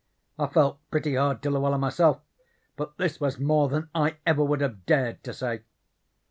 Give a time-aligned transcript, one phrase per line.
[0.39, 2.21] I felt pretty hard to Luella myself,
[2.75, 5.61] but this was more than I ever would have dared to say.